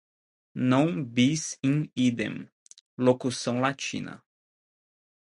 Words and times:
non 0.71 0.87
bis 1.15 1.43
in 1.65 1.77
idem, 2.05 2.35
locução 2.97 3.59
latina 3.61 4.15